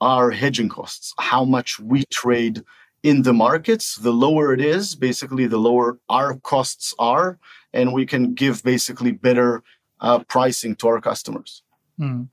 [0.00, 2.62] our hedging costs, how much we trade
[3.02, 3.96] in the markets.
[3.96, 7.38] The lower it is, basically, the lower our costs are,
[7.72, 9.62] and we can give basically better
[10.00, 11.62] uh, pricing to our customers.
[11.98, 12.24] Hmm.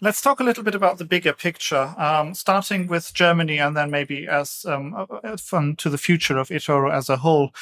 [0.00, 3.90] Let's talk a little bit about the bigger picture, um, starting with Germany and then
[3.90, 5.36] maybe as um, uh,
[5.76, 7.52] to the future of eToro as a whole.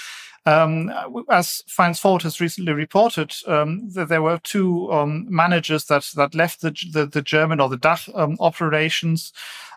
[0.46, 0.92] Um,
[1.30, 6.60] as Finance Forward has recently reported, um, there were two um, managers that that left
[6.60, 9.32] the the, the German or the DACH um, operations.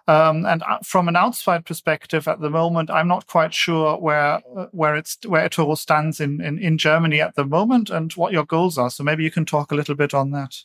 [0.10, 4.42] Um, and uh, from an outside perspective, at the moment, I'm not quite sure where
[4.58, 8.34] uh, where it's where eToro stands in, in in Germany at the moment and what
[8.34, 8.90] your goals are.
[8.90, 10.64] So maybe you can talk a little bit on that.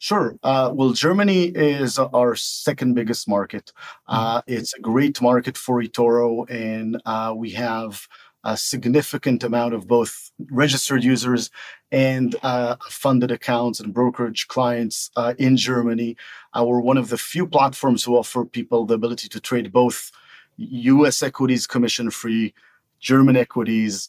[0.00, 0.34] Sure.
[0.42, 3.70] Uh, well, Germany is our second biggest market.
[4.08, 4.54] Uh, mm-hmm.
[4.54, 8.08] it's a great market for eToro, and uh, we have
[8.42, 11.50] a significant amount of both registered users
[11.92, 16.16] and uh, funded accounts and brokerage clients uh, in Germany.
[16.54, 20.10] Uh, we're one of the few platforms who offer people the ability to trade both
[20.56, 22.54] US equities commission free,
[23.00, 24.08] German equities,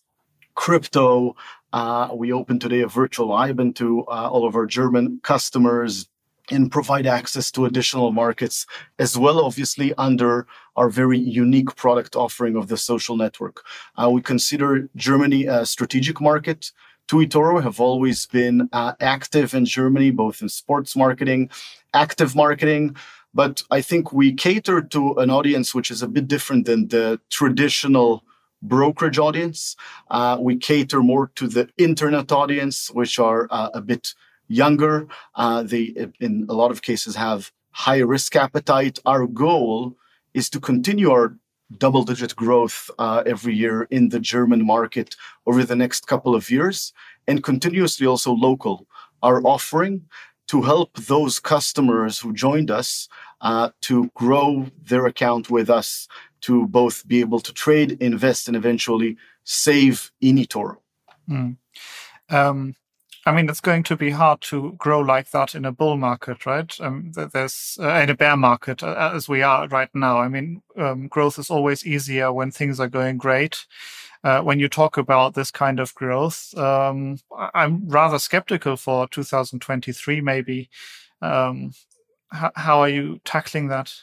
[0.55, 1.35] crypto,
[1.73, 6.07] uh, we open today a virtual IBAN to uh, all of our German customers
[6.49, 8.65] and provide access to additional markets
[8.99, 13.63] as well, obviously, under our very unique product offering of the social network.
[13.95, 16.71] Uh, we consider Germany a strategic market.
[17.07, 21.49] To eToro have always been uh, active in Germany, both in sports marketing,
[21.93, 22.95] active marketing,
[23.33, 27.19] but I think we cater to an audience which is a bit different than the
[27.29, 28.23] traditional
[28.61, 29.75] brokerage audience.
[30.09, 34.13] Uh, we cater more to the internet audience, which are uh, a bit
[34.47, 35.07] younger.
[35.35, 38.99] Uh, they, in a lot of cases, have high risk appetite.
[39.05, 39.95] Our goal
[40.33, 41.35] is to continue our
[41.77, 46.49] double digit growth uh, every year in the German market over the next couple of
[46.49, 46.93] years
[47.27, 48.87] and continuously also local.
[49.23, 50.03] Our offering
[50.47, 53.07] to help those customers who joined us
[53.39, 56.07] uh, to grow their account with us
[56.41, 60.77] to both be able to trade, invest, and eventually save in eToro.
[61.29, 61.57] Mm.
[62.29, 62.75] Um,
[63.25, 66.45] I mean, it's going to be hard to grow like that in a bull market,
[66.47, 66.75] right?
[66.79, 70.17] Um, there's uh, in a bear market uh, as we are right now.
[70.17, 73.67] I mean, um, growth is always easier when things are going great.
[74.23, 77.17] Uh, when you talk about this kind of growth, um,
[77.53, 80.21] I'm rather skeptical for 2023.
[80.21, 80.69] Maybe,
[81.21, 81.73] um,
[82.31, 83.93] how are you tackling that?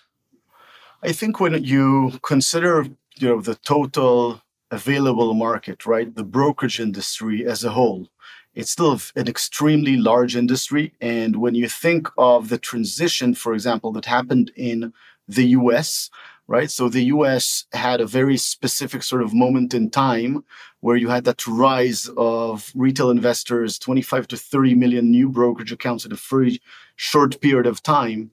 [1.01, 2.87] I think when you consider,
[3.19, 8.09] you know, the total available market, right, the brokerage industry as a whole,
[8.55, 10.93] it's still an extremely large industry.
[11.01, 14.93] And when you think of the transition, for example, that happened in
[15.29, 16.11] the US,
[16.49, 16.69] right?
[16.69, 20.43] So the US had a very specific sort of moment in time
[20.81, 26.05] where you had that rise of retail investors, 25 to 30 million new brokerage accounts
[26.05, 26.61] in a very
[26.97, 28.33] short period of time.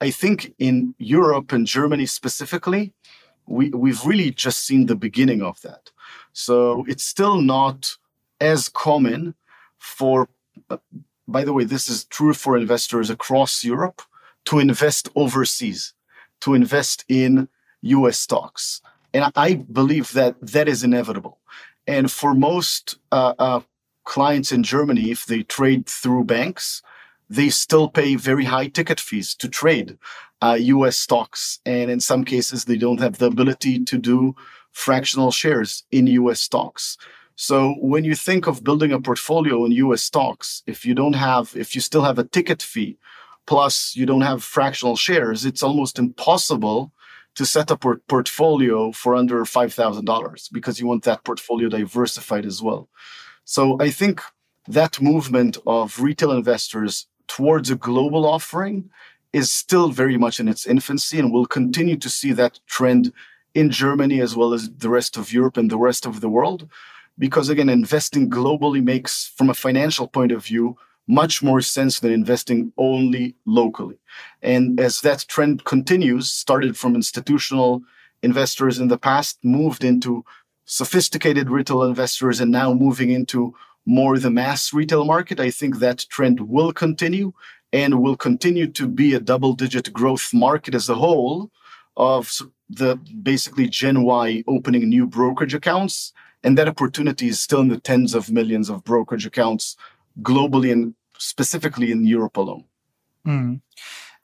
[0.00, 2.92] I think in Europe and Germany specifically,
[3.46, 5.90] we, we've really just seen the beginning of that.
[6.32, 7.96] So it's still not
[8.40, 9.34] as common
[9.78, 10.28] for,
[10.70, 10.78] uh,
[11.28, 14.02] by the way, this is true for investors across Europe
[14.46, 15.92] to invest overseas,
[16.40, 17.48] to invest in
[17.82, 18.80] US stocks.
[19.12, 21.38] And I believe that that is inevitable.
[21.86, 23.60] And for most uh, uh,
[24.04, 26.82] clients in Germany, if they trade through banks,
[27.30, 29.96] they still pay very high ticket fees to trade
[30.42, 31.60] uh, US stocks.
[31.64, 34.34] And in some cases, they don't have the ability to do
[34.72, 36.98] fractional shares in US stocks.
[37.36, 41.54] So when you think of building a portfolio in US stocks, if you don't have,
[41.56, 42.98] if you still have a ticket fee,
[43.46, 46.92] plus you don't have fractional shares, it's almost impossible
[47.36, 52.60] to set up a portfolio for under $5,000 because you want that portfolio diversified as
[52.60, 52.88] well.
[53.44, 54.20] So I think
[54.68, 58.90] that movement of retail investors towards a global offering
[59.32, 63.12] is still very much in its infancy and we'll continue to see that trend
[63.54, 66.68] in Germany as well as the rest of Europe and the rest of the world
[67.20, 72.12] because again, investing globally makes, from a financial point of view, much more sense than
[72.12, 73.98] investing only locally.
[74.42, 77.82] And as that trend continues, started from institutional
[78.22, 80.24] investors in the past, moved into
[80.64, 83.54] sophisticated retail investors, and now moving into
[83.86, 87.32] more the mass retail market, I think that trend will continue
[87.72, 91.50] and will continue to be a double digit growth market as a whole
[91.96, 96.12] of the basically Gen Y opening new brokerage accounts
[96.42, 99.76] and that opportunity is still in the tens of millions of brokerage accounts
[100.22, 102.64] globally and specifically in Europe alone.
[103.26, 103.60] Mm.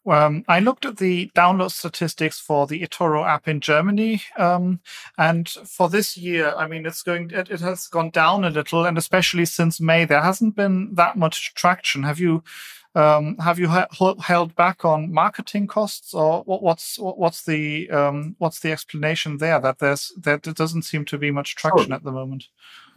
[0.07, 4.81] Um, I looked at the download statistics for the eToro app in Germany, um,
[5.19, 8.85] and for this year, I mean, it's going, it, it, has gone down a little,
[8.85, 12.05] and especially since May, there hasn't been that much traction.
[12.05, 12.45] Have you
[12.97, 18.73] um, have you held back on marketing costs, or what's what's the um, what's the
[18.73, 21.95] explanation there that there's that there doesn't seem to be much traction sure.
[21.95, 22.45] at the moment?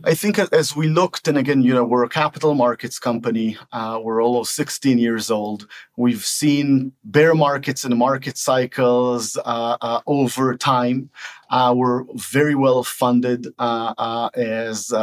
[0.05, 3.57] I think as we looked, and again, you know, we're a capital markets company.
[3.73, 5.67] Uh, we're almost 16 years old.
[5.97, 11.09] We've seen bear markets and market cycles uh, uh, over time.
[11.49, 14.93] Uh, we're very well funded, uh, uh, as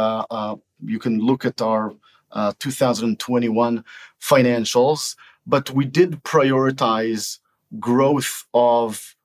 [0.83, 1.93] you can look at our
[2.31, 3.83] Uh, 2021
[4.21, 7.39] financials, but we did prioritize
[7.79, 9.15] growth of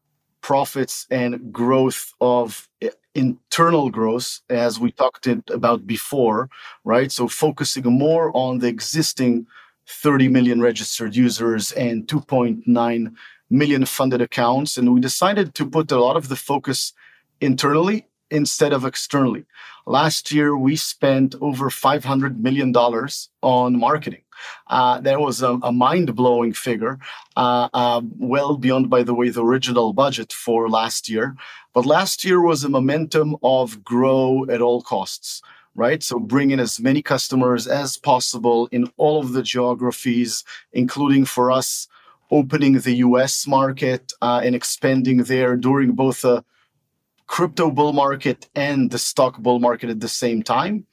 [0.40, 6.48] profits and growth of eh, internal growth, as we talked about before,
[6.84, 7.10] right?
[7.10, 9.46] So focusing more on the existing
[9.86, 13.14] 30 million registered users and 2.9
[13.50, 14.76] million funded accounts.
[14.76, 16.92] And we decided to put a lot of the focus
[17.40, 19.44] internally instead of externally.
[19.86, 22.74] Last year, we spent over $500 million
[23.42, 24.22] on marketing.
[24.66, 26.98] Uh, that was a, a mind blowing figure,
[27.36, 31.36] uh, uh, well beyond, by the way, the original budget for last year.
[31.74, 35.42] But last year was a momentum of grow at all costs
[35.74, 36.02] right?
[36.02, 41.50] So bring in as many customers as possible in all of the geographies, including for
[41.50, 41.88] us
[42.30, 46.44] opening the US market uh, and expanding there during both a
[47.26, 50.86] crypto bull market and the stock bull market at the same time.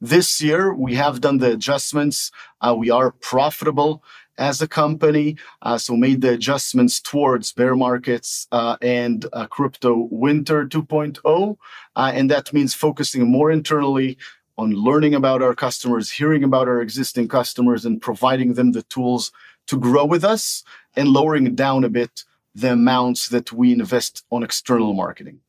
[0.00, 2.30] This year, we have done the adjustments.
[2.60, 4.02] Uh, we are profitable
[4.38, 10.64] as a company, uh, so made the adjustments towards bear markets uh, and crypto winter
[10.66, 11.56] 2.0.
[11.94, 14.16] Uh, and that means focusing more internally
[14.56, 19.32] on learning about our customers, hearing about our existing customers, and providing them the tools
[19.66, 20.64] to grow with us
[20.96, 22.24] and lowering down a bit
[22.54, 25.40] the amounts that we invest on external marketing.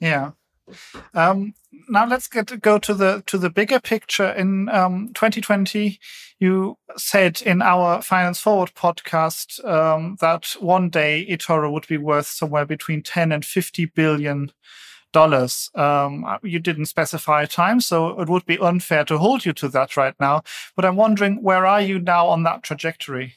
[0.00, 0.32] Yeah.
[1.14, 1.54] Um,
[1.88, 4.30] now let's get go to the to the bigger picture.
[4.30, 5.98] In um, 2020,
[6.38, 12.26] you said in our Finance Forward podcast um, that one day eToro would be worth
[12.26, 14.52] somewhere between 10 and 50 billion
[15.12, 15.70] dollars.
[15.74, 19.68] Um, you didn't specify a time, so it would be unfair to hold you to
[19.70, 20.42] that right now.
[20.76, 23.34] But I'm wondering, where are you now on that trajectory?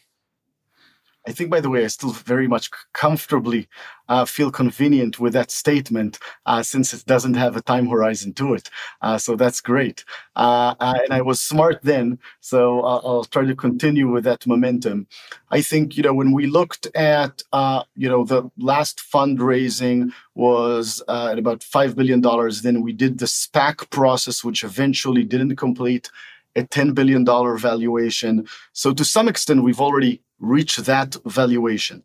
[1.25, 3.69] I think, by the way, I still very much comfortably
[4.09, 8.53] uh, feel convenient with that statement uh, since it doesn't have a time horizon to
[8.55, 8.69] it.
[9.01, 10.03] Uh, so that's great.
[10.35, 15.07] Uh, uh, and I was smart then, so I'll try to continue with that momentum.
[15.49, 21.01] I think, you know, when we looked at, uh, you know, the last fundraising was
[21.07, 22.21] at about $5 billion.
[22.61, 26.09] Then we did the SPAC process, which eventually didn't complete
[26.55, 28.47] a $10 billion valuation.
[28.73, 32.03] So to some extent, we've already reached that valuation.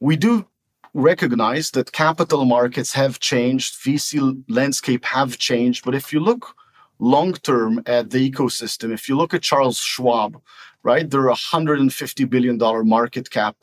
[0.00, 0.46] We do
[0.94, 5.84] recognize that capital markets have changed, VC landscape have changed.
[5.84, 6.54] But if you look
[6.98, 10.40] long term at the ecosystem, if you look at Charles Schwab,
[10.82, 12.58] right, they're a $150 billion
[12.88, 13.56] market cap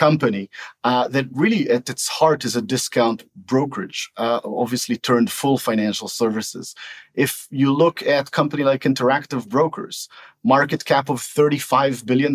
[0.00, 0.48] company
[0.82, 3.20] uh, that really at its heart is a discount
[3.52, 6.74] brokerage, uh, obviously turned full financial services.
[7.14, 10.08] If you look at company like Interactive Brokers,
[10.42, 12.34] market cap of $35 billion,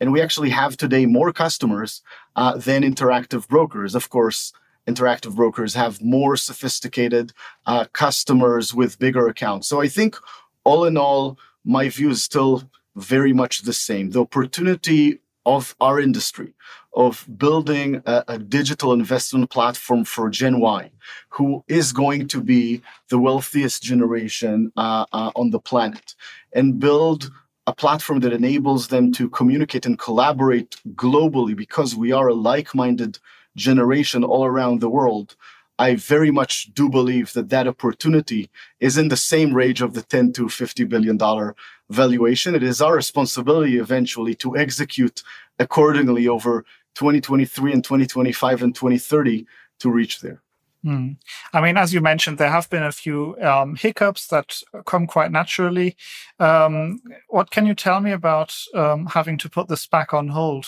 [0.00, 2.00] and we actually have today more customers
[2.36, 3.94] uh, than Interactive Brokers.
[3.94, 4.54] Of course,
[4.90, 7.26] Interactive Brokers have more sophisticated
[7.66, 9.68] uh, customers with bigger accounts.
[9.68, 10.16] So I think
[10.64, 12.62] all in all, my view is still
[12.96, 14.10] very much the same.
[14.10, 16.52] The opportunity of our industry
[16.94, 20.90] of building a, a, digital investment platform for Gen Y,
[21.28, 26.14] who is going to be the wealthiest generation uh, uh, on the planet,
[26.52, 27.30] and build
[27.66, 32.74] a platform that enables them to communicate and collaborate globally because we are a like
[32.74, 33.18] minded
[33.56, 35.36] generation all around the world.
[35.78, 38.50] I very much do believe that that opportunity
[38.80, 41.54] is in the same range of the 10 to 50 billion dollar
[41.88, 42.54] valuation.
[42.54, 45.22] It is our responsibility eventually to execute
[45.58, 46.64] accordingly over
[46.94, 49.46] 2023 and 2025 and 2030
[49.78, 50.42] to reach there.
[50.82, 51.12] Hmm.
[51.52, 55.32] I mean, as you mentioned, there have been a few um, hiccups that come quite
[55.32, 55.96] naturally.
[56.38, 60.66] Um, what can you tell me about um, having to put this back on hold?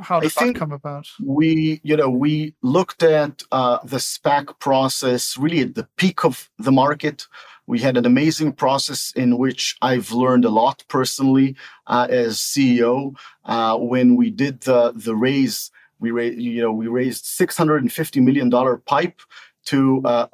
[0.00, 1.06] How did I that come about?
[1.22, 6.48] We, you know, we looked at uh, the SPAC process really at the peak of
[6.58, 7.26] the market.
[7.66, 13.14] We had an amazing process in which I've learned a lot personally uh, as CEO.
[13.44, 15.70] Uh, when we did the the raise,
[16.00, 19.20] we raised, you know, we raised six hundred and fifty million dollar pipe
[19.68, 20.26] to, uh,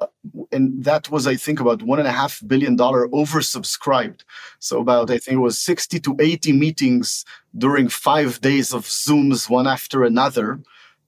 [0.53, 4.21] and that was, I think, about one and a half billion dollar oversubscribed.
[4.59, 7.25] So about, I think it was 60 to 80 meetings
[7.57, 10.61] during five days of Zooms, one after another,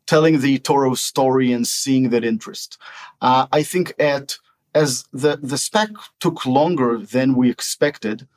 [0.07, 2.78] telling the eToro story and seeing that interest.
[3.21, 4.38] Uh, I think at,
[4.75, 8.28] as the, the SPAC took longer than we expected,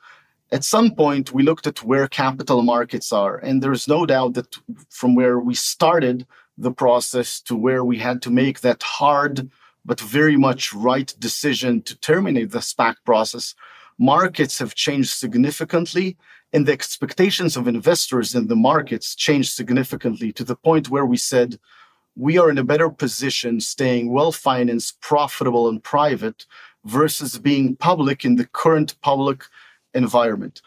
[0.53, 4.57] at some point we looked at where capital markets are and there's no doubt that
[4.89, 6.25] from where we started
[6.57, 9.49] the process to where we had to make that hard
[9.85, 13.55] but very much right decision to terminate the SPAC process,
[13.97, 16.17] markets have changed significantly
[16.53, 21.17] and the expectations of investors in the markets changed significantly to the point where we
[21.17, 21.59] said
[22.15, 26.45] we are in a better position staying well financed, profitable, and private
[26.83, 29.43] versus being public in the current public
[29.93, 30.61] environment.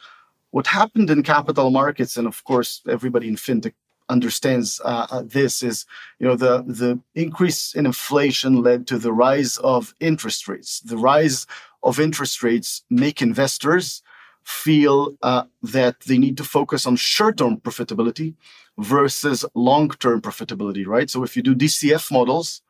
[0.53, 3.75] What happened in capital markets, and of course, everybody in fintech
[4.09, 5.87] understands uh, uh, this is
[6.19, 10.99] you know the the increase in inflation led to the rise of interest rates the
[10.99, 11.47] rise
[11.83, 14.03] of interest rates make investors
[14.45, 18.35] feel uh, that they need to focus on short-term profitability
[18.79, 22.61] versus long-term profitability right so if you do dcf models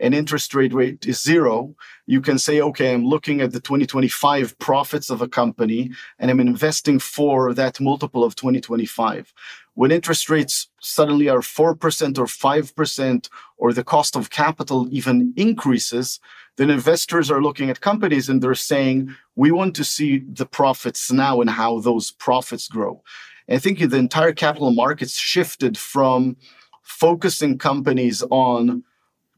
[0.00, 1.74] and interest rate rate is zero,
[2.06, 6.40] you can say, okay, I'm looking at the 2025 profits of a company and I'm
[6.40, 9.32] investing for that multiple of 2025.
[9.74, 16.20] When interest rates suddenly are 4% or 5%, or the cost of capital even increases,
[16.56, 21.10] then investors are looking at companies and they're saying, we want to see the profits
[21.10, 23.02] now and how those profits grow.
[23.48, 26.36] And I think the entire capital markets shifted from
[26.82, 28.84] focusing companies on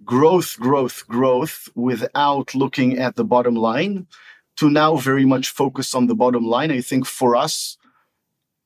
[0.05, 4.07] growth, growth, growth without looking at the bottom line
[4.57, 6.71] to now very much focus on the bottom line.
[6.71, 7.77] I think for us,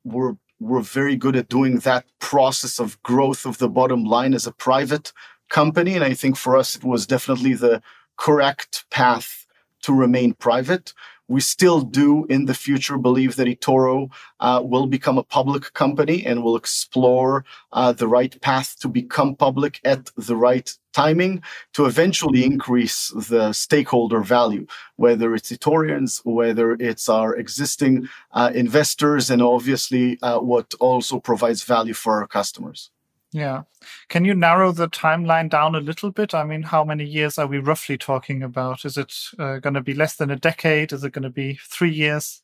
[0.04, 4.46] we're we're very good at doing that process of growth of the bottom line as
[4.46, 5.12] a private
[5.50, 5.94] company.
[5.94, 7.82] And I think for us, it was definitely the
[8.16, 9.46] correct path
[9.82, 10.92] to remain private.
[11.28, 16.24] We still do in the future believe that eToro uh, will become a public company
[16.24, 21.42] and will explore uh, the right path to become public at the right timing
[21.74, 29.30] to eventually increase the stakeholder value, whether it's eTorians, whether it's our existing uh, investors,
[29.30, 32.90] and obviously uh, what also provides value for our customers.
[33.30, 33.62] Yeah.
[34.08, 36.34] Can you narrow the timeline down a little bit?
[36.34, 38.84] I mean, how many years are we roughly talking about?
[38.84, 40.92] Is it uh, going to be less than a decade?
[40.92, 42.42] Is it going to be three years?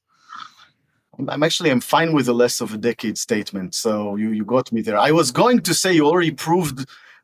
[1.28, 3.74] I'm actually I'm fine with the less of a decade statement.
[3.74, 4.98] So you you got me there.
[4.98, 6.78] I was going to say you already proved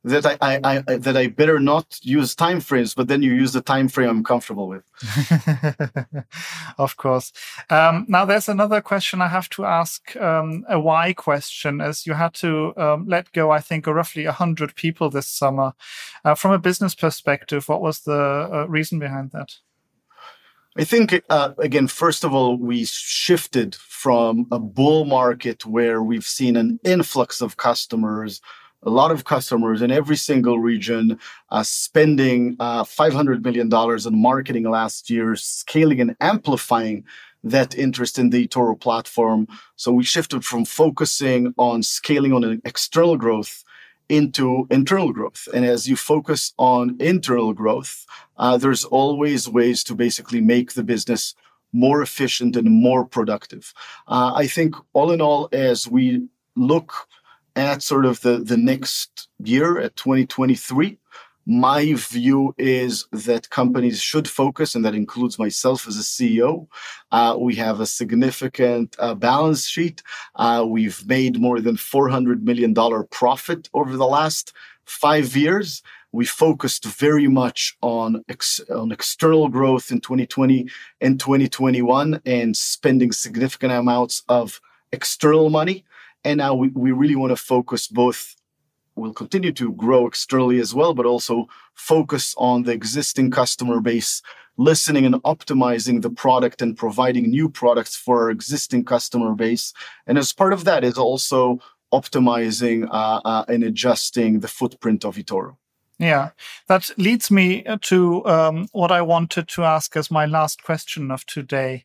[0.04, 3.52] that I, I, I, that I better not use time frames, but then you use
[3.52, 4.82] the time frame I'm comfortable with.
[6.78, 7.32] of course.
[7.68, 12.14] Um, now there's another question I have to ask, um, a why question, as you
[12.14, 15.74] had to um, let go, I think, roughly hundred people this summer.
[16.24, 19.52] Uh, from a business perspective, what was the uh, reason behind that?
[20.78, 26.24] I think, uh, again, first of all, we shifted from a bull market where we've
[26.24, 28.40] seen an influx of customers
[28.82, 31.18] a lot of customers in every single region,
[31.50, 33.70] uh, spending uh, $500 million
[34.06, 37.04] in marketing last year, scaling and amplifying
[37.42, 39.46] that interest in the eToro platform.
[39.76, 43.64] So we shifted from focusing on scaling on an external growth
[44.08, 45.48] into internal growth.
[45.54, 48.04] And as you focus on internal growth,
[48.36, 51.34] uh, there's always ways to basically make the business
[51.72, 53.72] more efficient and more productive.
[54.08, 56.26] Uh, I think all in all, as we
[56.56, 56.92] look
[57.56, 60.98] at sort of the, the next year at 2023,
[61.46, 66.68] my view is that companies should focus, and that includes myself as a CEO.
[67.10, 70.02] Uh, we have a significant uh, balance sheet.
[70.36, 72.74] Uh, we've made more than $400 million
[73.10, 74.52] profit over the last
[74.84, 75.82] five years.
[76.12, 80.68] We focused very much on, ex- on external growth in 2020
[81.00, 84.60] and 2021 and spending significant amounts of
[84.92, 85.84] external money.
[86.24, 88.36] And now we, we really want to focus both,
[88.94, 94.22] we'll continue to grow externally as well, but also focus on the existing customer base,
[94.56, 99.72] listening and optimizing the product and providing new products for our existing customer base.
[100.06, 101.60] And as part of that is also
[101.92, 105.56] optimizing uh, uh, and adjusting the footprint of eToro.
[105.98, 106.30] Yeah,
[106.66, 111.26] that leads me to um, what I wanted to ask as my last question of
[111.26, 111.84] today.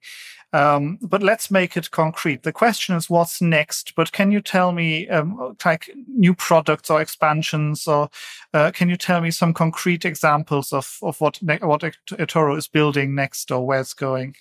[0.53, 2.43] Um, but let's make it concrete.
[2.43, 3.93] The question is, what's next?
[3.95, 8.09] But can you tell me, um, like new products or expansions, or
[8.53, 13.15] uh, can you tell me some concrete examples of of what what eToro is building
[13.15, 14.35] next or where it's going?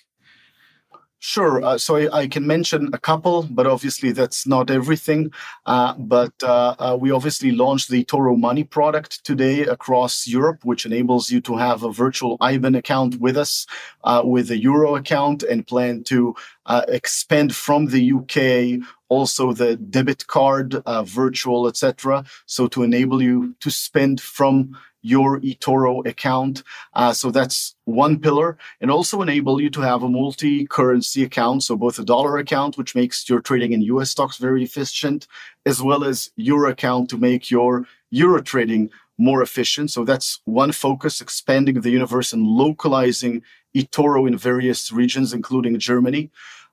[1.27, 1.65] Sure.
[1.65, 5.31] Uh, so I, I, can mention a couple, but obviously that's not everything.
[5.65, 10.85] Uh, but uh, uh we obviously launched the eToro Money product today across Europe, which
[10.85, 13.65] enables you to have a virtual IBAN account with us
[14.03, 16.35] uh, with a Euro account and plan to
[16.67, 22.23] uh, expand from the UK also the debit card, virtual, etc.
[22.45, 26.63] So to enable you to spend from your eToro account.
[26.95, 31.61] Uh, so that's one pillar and also enable you to have a multi-currency account.
[31.61, 35.27] So both a dollar account, which makes your trading in US stocks very efficient,
[35.63, 38.89] as well as your account to make your euro trading
[39.19, 39.91] more efficient.
[39.91, 43.43] So that's one focus, expanding the universe and localizing
[43.75, 46.31] eToro in various regions, including Germany.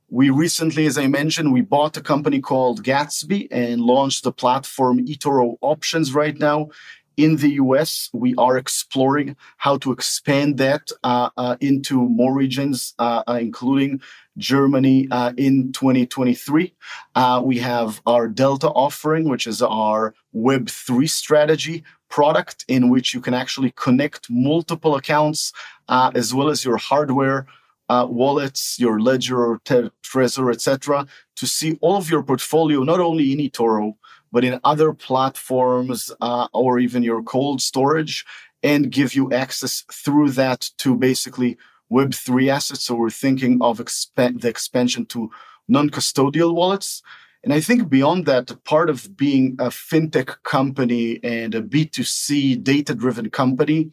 [0.09, 5.07] We recently, as I mentioned, we bought a company called Gatsby and launched the platform
[5.07, 6.70] eToro Options right now
[7.16, 12.94] in the US, we are exploring how to expand that uh, uh, into more regions,
[12.98, 14.00] uh, uh including
[14.38, 16.74] Germany uh, in 2023.
[17.14, 23.20] Uh, we have our Delta offering, which is our Web3 strategy product, in which you
[23.20, 25.52] can actually connect multiple accounts
[25.88, 27.46] as well as your hardware.
[27.90, 31.06] wallets, your ledger or te- Trezor, etc.,
[31.36, 33.96] to see all of your portfolio, not only in eToro,
[34.33, 38.24] but in other platforms uh, or even your cold storage
[38.62, 41.57] and give you access through that to basically
[41.91, 42.83] Web3 assets.
[42.83, 45.30] So we're thinking of exp- the expansion to
[45.68, 47.03] non custodial wallets.
[47.45, 52.95] And I think beyond that, part of being a fintech company and a B2C data
[52.95, 53.91] driven company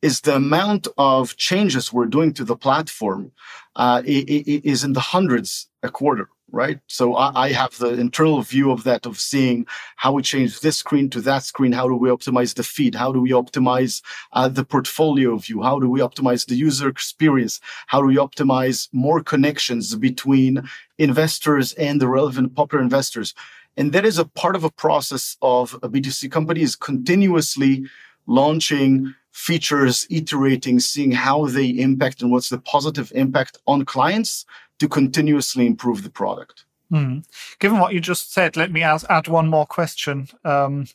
[0.00, 3.32] is the amount of changes we're doing to the platform
[3.76, 6.80] uh, is in the hundreds a quarter right?
[6.86, 10.78] So I, I, have the internal view of that, of seeing how we change this
[10.78, 11.72] screen to that screen.
[11.72, 12.94] How do we optimize the feed?
[12.94, 15.62] How do we optimize uh, the portfolio view?
[15.62, 17.60] How do we optimize the user experience?
[17.86, 23.34] How do we optimize more connections between investors and the relevant popular investors?
[23.76, 27.86] And that is a part of a process of a B2C company is continuously
[28.26, 34.44] launching features, iterating, seeing how they impact and what's the positive impact on clients
[34.78, 36.64] to continuously improve the product.
[36.92, 37.24] Mm.
[37.58, 40.28] Given what you just said, let me ask, add one more question.
[40.44, 40.86] Um,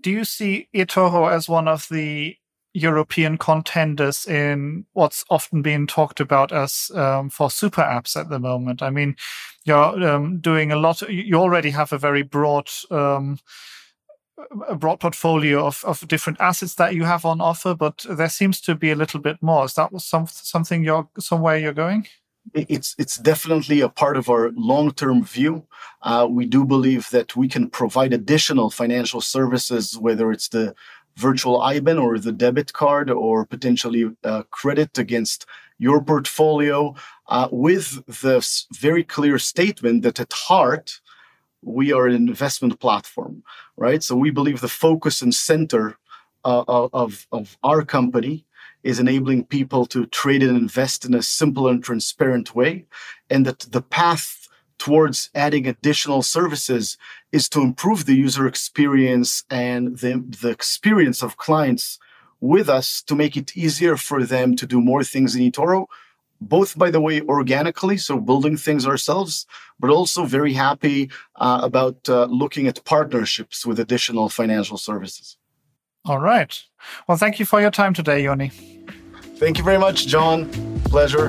[0.00, 2.36] do you see eToro as one of the
[2.74, 8.38] European contenders in what's often being talked about as um, for super apps at the
[8.38, 8.82] moment.
[8.82, 9.16] I mean,
[9.64, 11.02] you're um, doing a lot.
[11.02, 13.38] You already have a very broad, um,
[14.68, 18.60] a broad portfolio of, of different assets that you have on offer, but there seems
[18.62, 19.64] to be a little bit more.
[19.64, 22.06] Is that some, something you're somewhere you're going?
[22.54, 25.66] It's it's definitely a part of our long term view.
[26.02, 30.74] Uh, we do believe that we can provide additional financial services, whether it's the
[31.16, 35.44] virtual IBAN or the debit card or potentially uh, credit against
[35.78, 36.94] your portfolio
[37.28, 41.00] uh, with this very clear statement that at heart,
[41.62, 43.42] we are an investment platform,
[43.76, 44.02] right?
[44.02, 45.98] So we believe the focus and center
[46.44, 48.44] uh, of, of our company
[48.82, 52.86] is enabling people to trade and invest in a simple and transparent way,
[53.28, 54.48] and that the path
[54.78, 56.96] towards adding additional services
[57.32, 61.98] is to improve the user experience and the, the experience of clients
[62.40, 65.86] with us to make it easier for them to do more things in eToro,
[66.40, 69.46] both by the way, organically, so building things ourselves,
[69.80, 75.36] but also very happy uh, about uh, looking at partnerships with additional financial services.
[76.04, 76.62] All right.
[77.06, 78.50] Well, thank you for your time today, Yoni.
[79.36, 80.50] Thank you very much, John.
[80.84, 81.28] Pleasure.